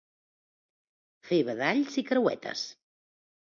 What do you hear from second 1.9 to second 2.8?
i creuetes.